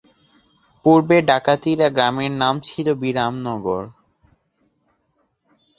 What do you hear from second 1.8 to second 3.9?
গ্রামের নাম ছিল বিরামনগর।